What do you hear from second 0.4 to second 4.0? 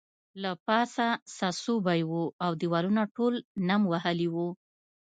له پاسه څڅوبی وو او دیوالونه ټول نم